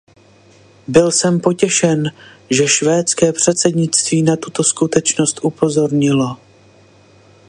[0.87, 2.09] Byl jsem potěšen,
[2.49, 6.37] že švédské předsednictví na tuto skutečnost upozornilo.